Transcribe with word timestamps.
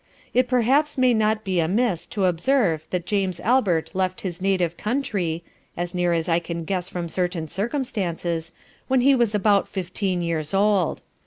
It 0.33 0.47
perhaps 0.47 0.97
may 0.97 1.13
not 1.13 1.43
be 1.43 1.59
amiss 1.59 2.07
to 2.07 2.25
observe 2.25 2.87
that 2.89 3.05
James 3.05 3.39
Albert 3.39 3.91
left 3.93 4.21
his 4.21 4.41
native 4.41 4.75
Country, 4.75 5.43
(as 5.77 5.93
near 5.93 6.11
as 6.11 6.27
I 6.27 6.39
can 6.39 6.63
guess 6.63 6.89
from 6.89 7.07
certain 7.07 7.47
Circumstances) 7.47 8.51
when 8.87 9.01
he 9.01 9.13
was 9.13 9.35
about 9.35 9.67
15 9.67 10.23
Years 10.23 10.55
old. 10.55 11.03